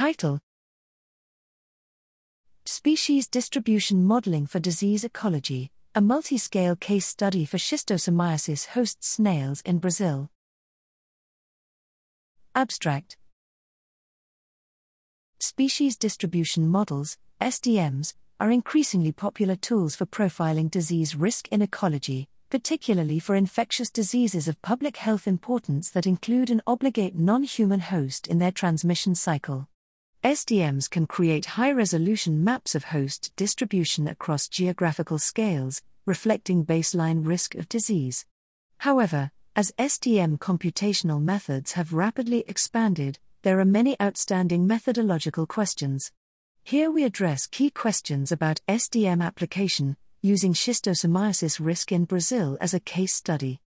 [0.00, 0.40] Title
[2.64, 9.60] Species Distribution Modeling for Disease Ecology, a multi scale case study for schistosomiasis host snails
[9.60, 10.30] in Brazil.
[12.54, 13.18] Abstract
[15.38, 23.18] Species distribution models, SDMs, are increasingly popular tools for profiling disease risk in ecology, particularly
[23.18, 28.38] for infectious diseases of public health importance that include an obligate non human host in
[28.38, 29.68] their transmission cycle.
[30.22, 37.54] SDMs can create high resolution maps of host distribution across geographical scales, reflecting baseline risk
[37.54, 38.26] of disease.
[38.78, 46.12] However, as SDM computational methods have rapidly expanded, there are many outstanding methodological questions.
[46.62, 52.80] Here we address key questions about SDM application, using schistosomiasis risk in Brazil as a
[52.80, 53.62] case study.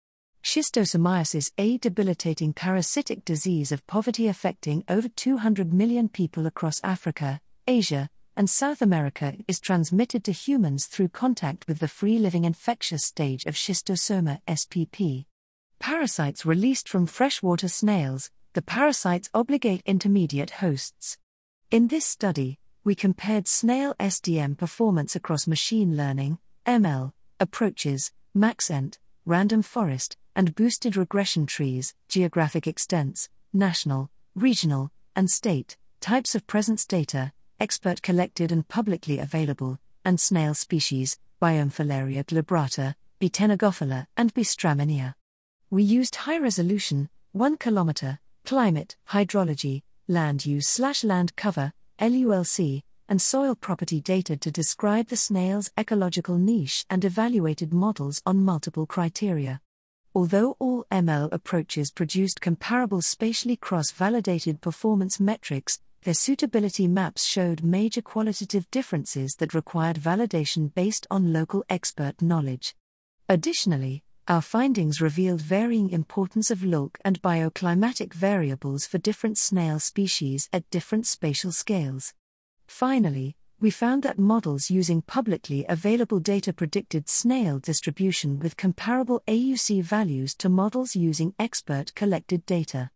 [0.43, 8.09] Schistosomiasis, a debilitating parasitic disease of poverty affecting over 200 million people across Africa, Asia,
[8.37, 13.45] and South America, is transmitted to humans through contact with the free living infectious stage
[13.45, 15.27] of schistosoma SPP.
[15.79, 21.19] Parasites released from freshwater snails, the parasites obligate intermediate hosts.
[21.71, 29.63] In this study, we compared snail SDM performance across machine learning, ML, approaches, Maxent, random
[29.63, 37.33] forest, and boosted regression trees, geographic extents, national, regional, and state, types of presence data,
[37.59, 43.29] expert collected and publicly available, and snail species, Biomphalaria glabrata, B.
[43.29, 44.43] tenagophila, and B.
[44.43, 45.15] straminea.
[45.69, 53.21] We used high resolution, 1 km, climate, hydrology, land use slash land cover, LULC, and
[53.21, 59.61] soil property data to describe the snail's ecological niche and evaluated models on multiple criteria.
[60.15, 67.63] Although all ML approaches produced comparable spatially cross validated performance metrics, their suitability maps showed
[67.63, 72.75] major qualitative differences that required validation based on local expert knowledge.
[73.29, 80.49] Additionally, our findings revealed varying importance of LULC and bioclimatic variables for different snail species
[80.53, 82.15] at different spatial scales.
[82.71, 89.83] Finally, we found that models using publicly available data predicted snail distribution with comparable AUC
[89.83, 92.89] values to models using expert collected data.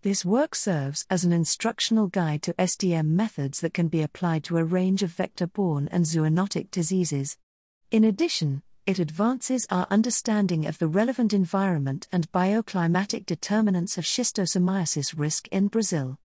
[0.00, 4.56] This work serves as an instructional guide to SDM methods that can be applied to
[4.56, 7.36] a range of vector borne and zoonotic diseases.
[7.90, 15.14] In addition, it advances our understanding of the relevant environment and bioclimatic determinants of schistosomiasis
[15.16, 16.18] risk in Brazil.